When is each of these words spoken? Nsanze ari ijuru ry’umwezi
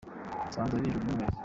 Nsanze 0.47 0.73
ari 0.75 0.85
ijuru 0.87 1.03
ry’umwezi 1.03 1.37